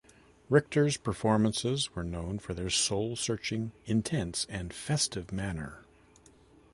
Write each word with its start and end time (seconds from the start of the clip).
Richter's 0.49 0.97
performances 0.97 1.93
were 1.93 2.03
known 2.03 2.39
for 2.39 2.55
their 2.55 2.71
soul-searching, 2.71 3.71
intense 3.85 4.47
and 4.49 4.73
festive 4.73 5.31
manner. 5.31 5.85